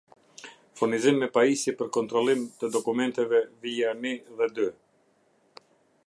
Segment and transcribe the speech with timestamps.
[0.79, 4.71] Furnizim Me Pajisje Për Kontrollim Të DokumenteveVija I dhe Ii